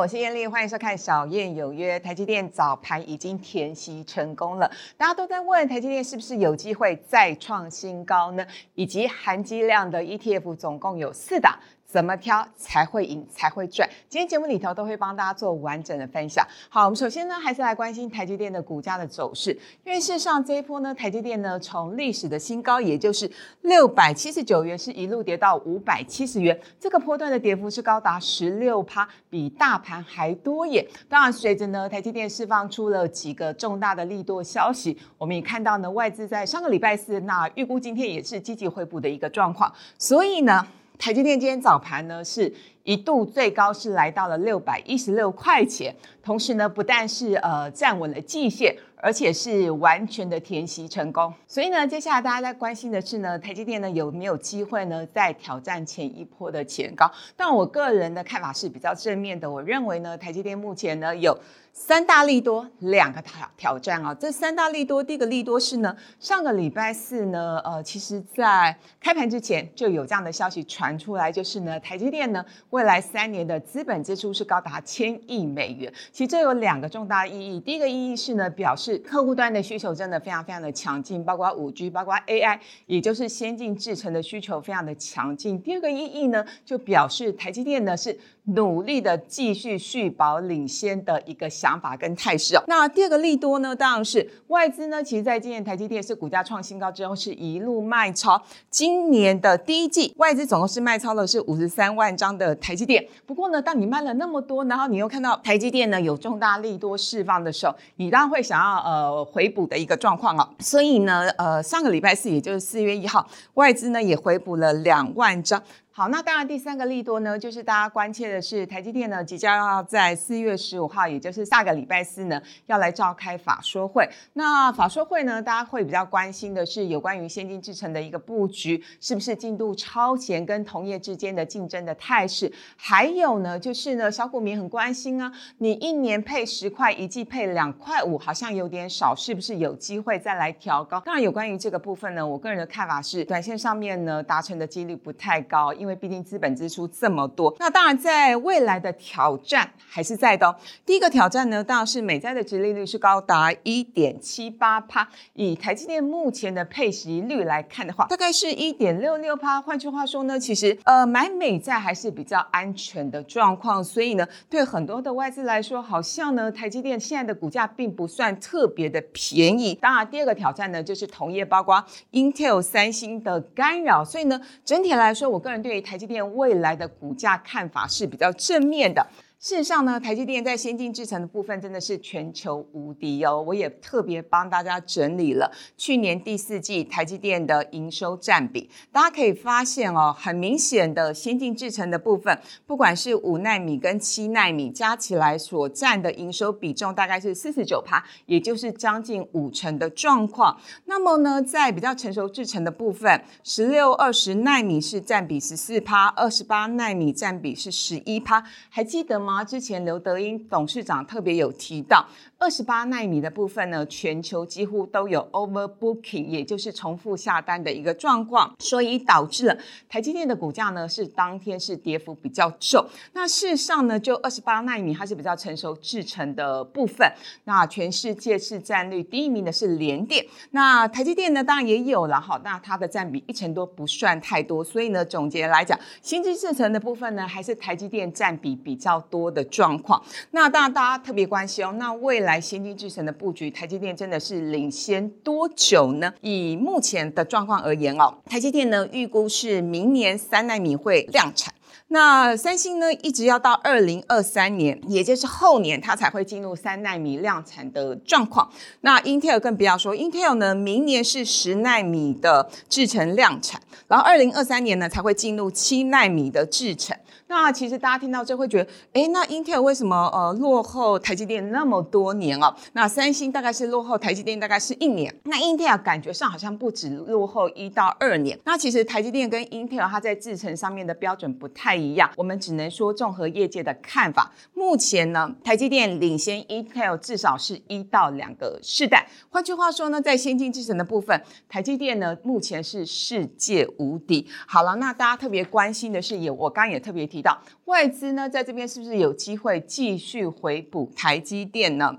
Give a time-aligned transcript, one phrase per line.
[0.00, 1.98] 我是燕丽，欢迎收看《小燕有约》。
[2.02, 8.46] 台积电早盘已经填息成功了，大家都在问台积电是不是有机会再创新高呢？
[8.74, 11.54] 以及含积量的 ETF 总共有四档。
[11.90, 13.88] 怎么挑才会赢才会赚？
[14.08, 16.46] 今天节目里头都会帮大家做完整的分享。
[16.68, 19.50] 好，我们首先呢还是来关心台积电的股价的走势，
[19.84, 23.28] 因为事实上这一波呢，台积电呢从历史的新高，也就是
[23.62, 30.86] 六百七十九元，是一路跌到五百七十元，这个波段的跌幅是高达十六趴，比大盘还多耶。
[31.08, 40.64] 当然，随着呢台积电释放出了几个重大的利多消息，我们也看到呢外资在上个礼拜四，那预估今天也是积极回补的一个状况，所以呢。
[41.00, 51.32] 台积电今天早盘呢，是一度最高是来到了六百一十六块钱，同时呢，不但是呃站稳了季线，而且是完全的填息成功。
[51.48, 57.10] 所以呢，接下来大家在关心的是呢，台积电呢有没有机会呢再挑战前一波的前高？
[57.34, 61.34] 但我个人的看法是比较正面的，我认为呢，台积电目前呢有。
[61.72, 64.14] 三大利多，两个挑挑战啊！
[64.14, 75.92] 这三大利多，第一个利多是呢，上个礼拜四呢，呃，其实在开盘之前就有这样的消息传出来，就是呢，台积电呢未来三年的资本支出是高达千亿美元。
[76.12, 85.60] 其实这有两个重大意义，第一个意义是呢，表示客户端的需求真的非常非常的强劲，包括五 G，包括 AI，也就是先进制程的需求非常的强劲。
[85.62, 91.48] 第二个意义呢，就表示台积电呢是努力的继续续保领先的一个。
[91.60, 92.62] 想法跟态势哦。
[92.66, 95.04] 那第二个利多呢，当然是外资呢。
[95.04, 98.40] 其实，在今年台积电是股价创新高之后，是一路卖超。
[98.70, 103.06] 今年的第一季，外资总共是卖超了是五十三万张的台积电。
[103.26, 110.48] 不过呢，当你卖了那么多，然后你又看到台积电呢有重大利多释放的时候，你当然会想要呃回补的一个状况哦。
[110.60, 115.62] 所以呢，呃，上个礼拜四，也就是四月一号，外资呢也回补了两万张。
[115.92, 124.08] 好，那当然第三个利多呢，就是大家关切的是台积电呢即将要在四月十五号，也就是下个礼拜四呢，要来召开法说会。
[124.34, 132.50] 那法说会呢，大家会比较关心的是有关于先进制程的一个布局，是不是进度超前，跟同业之间的竞争的态势。
[132.76, 141.00] 还有呢，就是呢，小股民很关心啊，你一年配十块，一季配两块五，好像有点少，是不是有机会再来调高？
[141.00, 145.74] 当然，有关于这个部分呢，我个人的看法是，短线上面呢，达成的几率不太高。
[145.80, 150.56] 因为为毕竟资本支出这么多，那当然在未来的挑战还是在的哦。
[150.86, 159.60] 第一个挑战呢，当然是美债的殖利率是高达一点七八帕，以台积电目前的配息率来看的话，大概是一点六六帕。
[159.60, 169.74] 换句话说呢，其实呃买美债还是比较安全的状况，所以呢，对很多的外资来说，好像呢台积电现在的股价并不算特别的便宜。
[169.74, 179.06] 当然，第二个挑战呢，就是同业包括 Intel、三星的干扰，所以呢，整体来说，我个人对对台积电未来的股价看法是比较正面的。
[179.42, 183.40] 事实上呢，台积电在先进制程的部分真的是全球无敌哦。
[183.40, 200.54] 我也特别帮大家整理了去年第四季台积电的营收占比，大家可以发现哦，很明显的先进制程的部分，不管是五纳米跟七纳米加起来所占的营收比重大概是四十九趴，也就是将近五成的状况。
[200.84, 209.29] 那么呢，在比较成熟制程的部分，十六、二十纳米是占比十四趴，二十八纳米占比是十一趴，还记得吗？
[209.30, 212.06] 啊之前刘德英董事长特别有提到。
[212.40, 219.58] 二十八纳米的部分呢，全球几乎都有 overbooking，也就是重复下单的一个状况，所以导致了
[219.90, 222.82] 台积电的股价呢是当天是跌幅比较重。
[223.12, 227.06] 那事实上呢，就二十八纳米它是比较成熟制成的部分，
[227.44, 240.02] 那全世界市占率第一名的是联电，那台积电呢当然也有了哈，那它的占比一成多不算太多，所以呢总结来讲，新制制成的部分呢还是台积电占比比较多的状况。
[240.30, 242.29] 那当然大家特别关心哦，那未来。
[242.30, 246.14] 来先进制程的布局，台积电真的是领先多久呢？
[246.20, 251.52] 以目前的状况而言哦，台积电呢预估是明年三纳米会量产。
[251.88, 258.48] 那三星呢，一直要到二零二三年，也就是后年，它才会进入三纳米量产的状况。
[258.82, 266.96] 那 Intel 更不要说，Intel 呢，明年是十纳米的制程量产，然后二零二三年呢才会进入七纳米的制程。
[267.30, 272.54] 那其实大家听到这会觉得，哎，那 Intel 为什么呃落后台积电那么多年哦？
[272.74, 278.38] 那三星大概是落后台积电大概是一年，那 Intel 感觉上好像不止落后一到二年。
[278.44, 281.70] 那其实台积电跟 Intel 它在制程上面的标准不太。
[281.80, 282.10] 一样。
[282.16, 289.08] 我们只能说综合业界的看法，目前呢，台积电领先 Intel 至少是一到两个世代。
[289.30, 294.26] 换句话说呢，在先进制程的部分，台积电呢目前是世界无敌。
[294.46, 301.98] 好了，那大家特别关心的是，也我刚也特别提到，外资呢在这边是不是有机会继续回补台积电呢？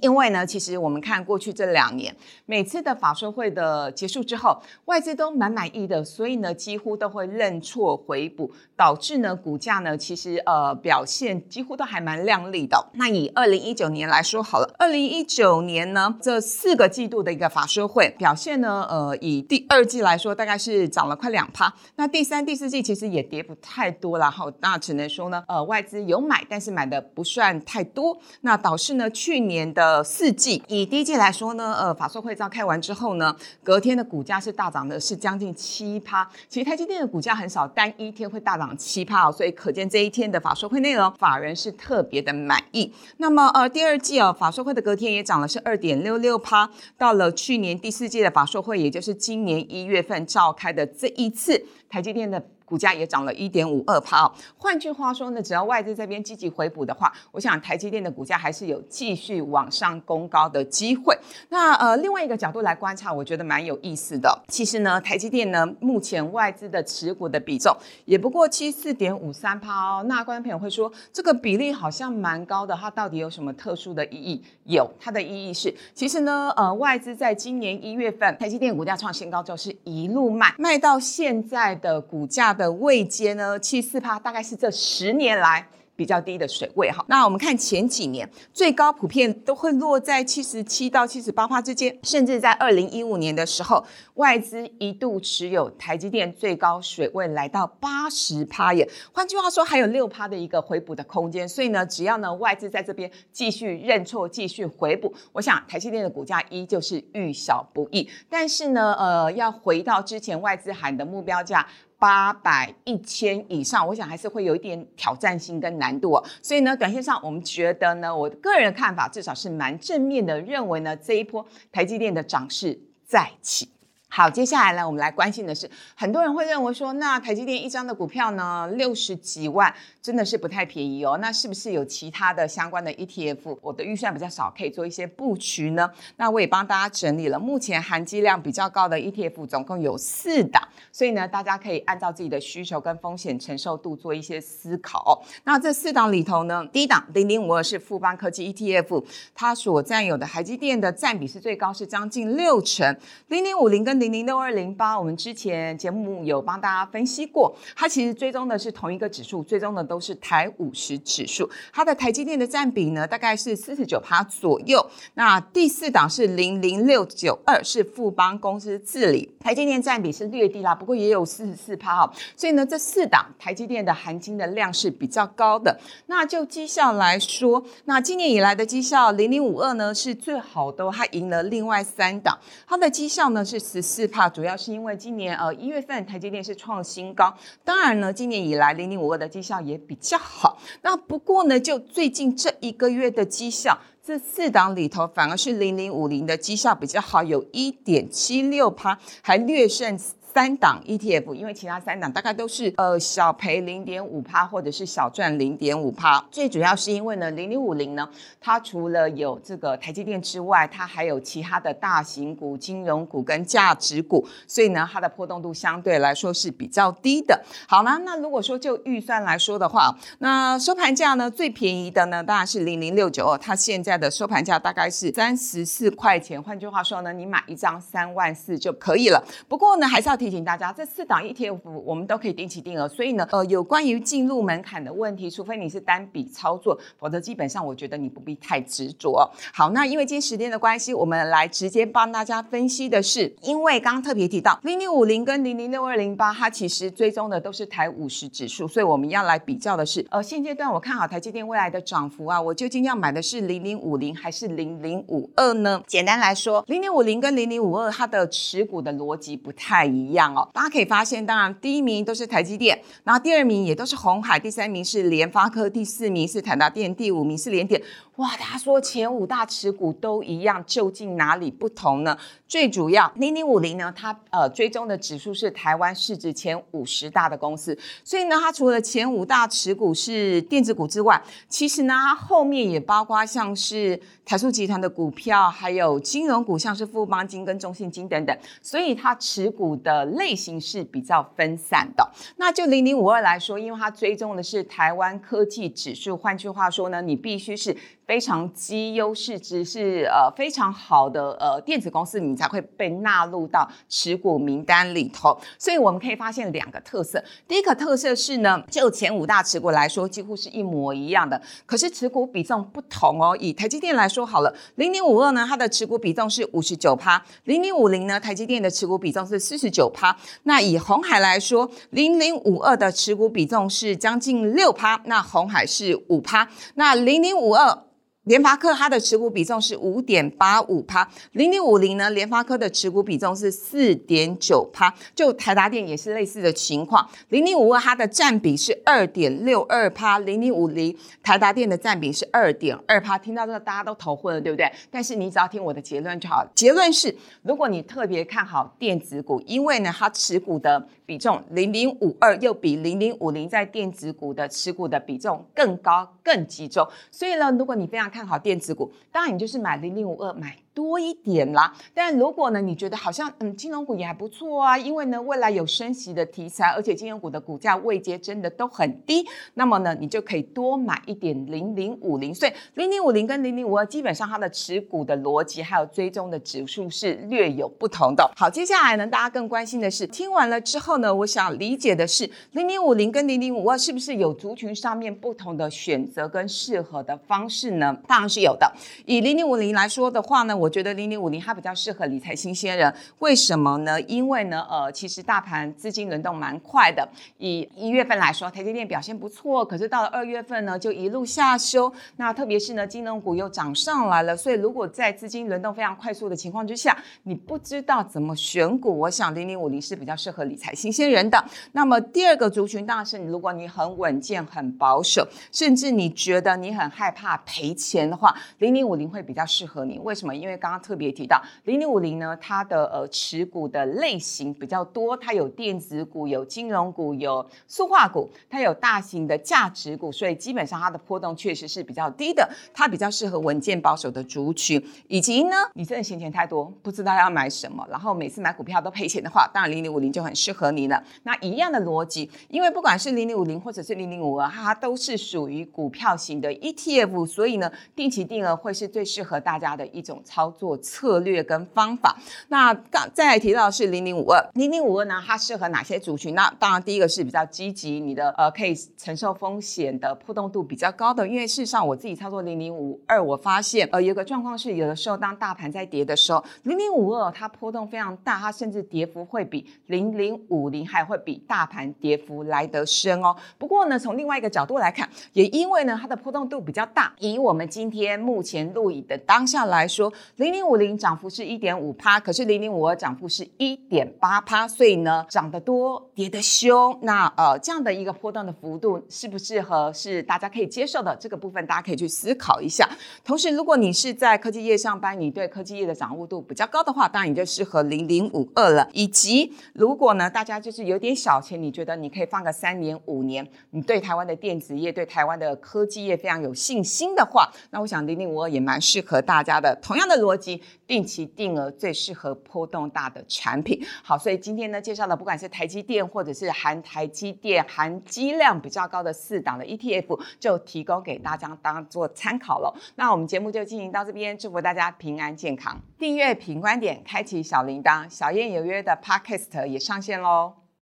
[0.00, 2.14] 因为呢，其实我们看过去这两年，
[2.46, 12.90] 每次的法说会的结束之后，外资都蛮满意的，所以呢，几乎都会认错回补，导致呢股价呢，其实呃表现几乎都还蛮亮丽的。
[12.94, 21.70] 那以二零一九年来说好了，二零一九年呢这四个季度的一个法说会表现呢，呃以第二季来说，大概是涨了快两趴。
[21.96, 28.18] 那第三、第四季其实也跌不太多了哈，那只能说呢，呃外资有买，但是买的不算太多。
[28.40, 29.81] 那导致呢去年的。
[29.82, 33.34] 呃，四季以第一季来说呢，呃，法说会召开完之后呢，
[33.64, 36.28] 隔天的股价是大涨的，是将近七趴。
[36.48, 42.92] 其实台积电的股价很少单一天会大涨七趴哦，所以可见这一天的法说会内容，法人是特别的满意。
[43.16, 52.40] 那么呃，第二季哦，法说会的隔天也涨了是二点六六趴，到了去年第四季的法说会，也就是今年一月份召开的这一次，台积电的。
[52.72, 54.32] 股价也涨了一点五二趴哦。
[54.56, 61.14] 换句话说呢，只要外资这边积极回补的话，我想台积电的股价还是有继续往上攻高的机会。
[61.50, 64.42] 那呃，另外一个角度来观察，我觉得蛮有意思的。
[64.48, 67.76] 其实呢，台积电呢，目前外资的持股的比重
[68.06, 70.02] 也不过七四点五三趴哦。
[70.08, 74.42] 那观众朋友会说，这个比例好像蛮高的，它到底有什么特殊的意义？
[74.64, 82.61] 有，它的意义是，其实呢，呃，外资在今年一月份，台积电股价创新高之后，是一路卖卖到现在的股价的。
[82.62, 85.66] 的位阶呢，七四趴大概是这十年来。
[85.94, 98.88] 比较低的水位哈，那我们看前几年最高普遍都会落在七十七到七十八帕之间，甚至在二零一五年的时候，外资一度持有台积电最高水位来到八十趴耶。
[99.12, 101.46] 换句话说，还有六趴的一个回补的空间。
[101.46, 108.08] 所以呢，只要呢外资在这边继续认错、继续回补，我想台积电的股价依旧是遇小不易。
[108.30, 111.64] 但是呢，呃，要回到之前外资喊的目标价。
[112.02, 116.24] 八百一千以上，我想还是会有一点挑战性跟难度哦。
[116.42, 122.76] 所以呢，短线上我们觉得呢，我个人的看法至少是蛮正面的，认为呢这一波台积电的涨势
[123.06, 123.68] 再起。
[124.08, 129.72] 好，接下来呢，我们来关心的是，很多人会认为说，那台积电一张的股票呢，六十几万，
[130.02, 131.16] 真的是不太便宜哦。
[131.20, 133.56] 那是不是有其他的相关的 ETF？
[133.60, 135.88] 我的预算比较少，可以做一些布局呢？
[136.16, 140.60] 那我也帮大家整理了，目前含金量比较高的 ETF 总共有四档，
[140.90, 145.22] 所以呢，大家可以按照自己的需求跟风险承受度做一些思考。
[145.44, 149.04] 那这四档里头呢，第一档零零五二是富邦科技 ETF，
[149.34, 152.96] 它所占有的台积电的占比是最高，是将近六成。
[153.28, 161.46] 零零五零跟零零六二零八，我们之前节目有帮大家分析过，它其实追踪的是同一个指数，追踪的都是台五十指数。
[161.70, 164.82] 它的台积电的占比呢，大概是四十九趴左右。
[165.12, 172.12] 那第四档是零零六九二，是富邦公司治理，台积电占比是略低啦，不过也有四十四趴哈。
[172.34, 175.78] 所以呢，这四档台积电的含金的量是比较高的。
[176.06, 183.82] 那就绩效来说，那今年以来的绩效零零五二呢是最好的，它赢了另外三档，它的绩效呢是十。
[183.82, 190.58] 四怕主要是因为今年呃一月份台积电是创新高，当然呢今年以来零零五二的绩效也比较好。
[190.82, 199.98] 那不过呢就最近这一个月的绩效，这四档里头反而是零零五零的绩效比较好，有一点七六趴，还略胜。
[200.34, 206.24] 三档 ETF，因为其他三档大概都是呃小赔零点五趴，或者是小赚零点五趴。
[206.30, 208.08] 最主要是因为呢，零零五零呢，
[208.40, 217.38] 它除了有这个台积电之外，它还有其他的大型股、金融股跟价值股，所以呢，它的波动度相对来说是比较低的。
[217.68, 226.42] 好啦，那如果说就预算来说的话，那收盘价呢最便宜的呢当然是零零六九二，它现在的收盘价大概是三十四块钱。
[226.42, 229.22] 换句话说呢，你买一张三万四就可以了。
[229.46, 230.21] 不过呢，还是要。
[230.22, 239.28] 提醒大家，这四档 ETF 我们都可以定期定额，所以呢，呃，有关于进入门槛的问题，除非你是单笔操作，否则基本上我觉得你不必太执着。
[239.52, 255.82] 好，那因为今天时间的关系，我们来直接帮大家分析的是，因为刚刚特别提到零零五零跟零零六二零八，它其实追踪的都是台五十指数，所以我们要来比较的是，呃，现阶段我看好台积电未来的涨幅啊，我究竟要买的是零零五零还是零零五二呢？
[255.88, 260.11] 简单来说，零零五零跟零零五二它的持股的逻辑不太一样。
[260.12, 260.46] 一样哦。
[260.52, 267.82] 大家可以发现，当然第一名都是台积电，然后第二名也都是红海，第三名是联发科，第四名是台达电，第五名是联电。
[268.16, 272.16] 哇，大家说前五大持股都一样，究竟哪里不同呢？
[272.46, 292.10] 最主要，零零五零呢，它呃追踪的指数是台湾市值前五十大的公司，所以呢，它除了前五大持股是电子股之外，其实呢，它后面也包括像是台塑集团的股票，还有金融股，像是富邦金跟中信金等等，所以它持股的类型是比较分散的。
[292.36, 297.76] 那就零零五二来说，因为它追踪的是台湾科技指数，换句话说呢，你必须是。
[298.12, 305.34] 非常基优势值是呃非常好的呃电子公司，你才会被纳入到持股名单里头。
[305.58, 313.34] 所以我们可以发现两个特色，第一个特色是呢，就前五大持股来说，几乎是一模一样的，可是持股比重不同哦。
[313.40, 320.14] 以台积电来说好了，零零五二呢，它的持股比重是五十九趴，零零五零呢，台积电的持股比重是四十九趴。
[320.42, 327.84] 那以红海来说，零零五二的持股比重是将近六趴，那红海是五趴，那零零五二。
[328.24, 343.18] 联发科它的持股比重是五点八五趴，零零五零呢，联发科的持股比重是四点九趴，就台达电也是类似的情况，零零五二它的占比是二点六二趴，零零五零台达电的占比是二点二趴。
[343.18, 344.70] 听到这个大家都头昏了，对不对？
[344.88, 346.46] 但是你只要听我的结论就好。
[346.54, 347.12] 结论是，
[347.42, 360.56] 如果你特别看好电子股，因为呢它持股的比重零零五二又比零零五零在电子股的持股的比重更高更集中，所以呢，如果你非常看好电子股，当然你就是买零零五二买。
[360.74, 369.22] 多一点啦，但如果呢，你觉得好像嗯，金融股也还不错啊，因为呢，未来有升息的题材，而且金融股的股价位阶真的都很低，
[369.54, 372.34] 那么呢，你就可以多买一点零零五零。
[372.34, 378.30] 所以零零五零跟零零五二基本上它的持股的逻辑还有追踪的指数是略有不同的。
[378.34, 387.94] 好，接下来呢，大家更关心的是，听完了之后呢，我想理解的是零零五零跟零零五二是不是有族群上面不同的选择跟适合的方式呢？
[388.08, 388.72] 当然是有的。
[389.04, 390.61] 以零零五零来说的话呢。
[390.62, 394.00] 我觉得零零五零它比较适合理财新鲜人，为什么呢？
[394.02, 397.06] 因为呢，呃，其实大盘资金轮动蛮快的。
[397.38, 401.92] 以一月份来说，台积电表现不错，可是到了二月份呢，就一路下修。
[402.14, 411.44] 那特别是呢，金融股又涨上来了，所以如果在资金轮动非常快速的情况之下，你不知道怎么选股，我想零零五零是比较适合理财新鲜人的。
[411.72, 419.98] 那么第二个族群当然是，如果你很稳健、很保守，甚至你觉得你很害怕赔钱的话，零零五零会比较适合你。
[419.98, 420.32] 为什么？
[420.32, 434.82] 因为为刚刚特别提到零零五零呢，它的呃持股的类型比较多，它有电子股、有金融股、有塑化股，它有大型的价值股，所以基本上它的波动确实是比较低的，它比较适合稳健保守的族群。
[435.08, 441.02] 以及呢，你真的闲钱太多，不知道要买什么，然后每次买股票都赔钱的话，当然零零五零就很适合你了。
[441.24, 450.41] 那一样的逻辑，因为不管是零零五零或者是零零五二，它都是属于股票型的 ETF，所以呢，定期定额会是最适合大家的一种操。
[450.42, 452.16] 操作策略跟方法，
[452.48, 456.34] 那刚再来提到是零零五二，零零五二呢，它适合哪些族群？
[456.34, 461.28] 那当然第一个是比较积极，你的呃可以承受风险的波动度比较高的。
[461.28, 473.36] 因为事实上我自己操作零零五二，我发现呃有个状况是，有的时候当大盘在跌的时候，零零五二它波动非常大，它甚至跌幅会比零零五零还会比大盘跌幅来得深哦。
[473.58, 480.12] 不过呢，从另外一个角度来看，也因为呢它的波动度比较大，以我们今天目前录影的当下来说。
[480.36, 491.14] 零零五零涨幅是一点五趴，可是零零五二涨幅是一点八趴，所以呢涨得多跌得凶，那呃这样的一个波段的幅度适不适合是大家可以接受的？
[491.16, 492.88] 这个部分大家可以去思考一下。
[493.22, 498.88] 同时，如果你是在科技业上班，你对科技业的掌握度比较高的话，当然你就适合零零五二了。
[498.94, 509.78] 以及如果呢大家就是有点小钱，你觉得你可以放个三年五年，你对台湾的电子业、对台湾的科技业非常有信心的话，那我想零零五二也蛮适合大家的。
[509.82, 510.21] 同样的。
[510.22, 513.84] 逻辑定期定额最适合波动大的产品。
[514.02, 522.74] 好，所以今天呢介绍的不管是台积电或者是含台积电含积量比较高的四档的 ETF，就提供给大家当做参考了。
[522.96, 525.80] 那我们节目就进行到这边，祝福大家平安健康。
[525.98, 530.61] 订阅品观点，开启小铃铛，小燕有约的 Podcast 也上线喽。